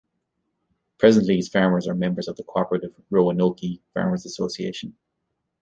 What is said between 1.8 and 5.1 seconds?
are members of the cooperative Roanoke Farmers Association.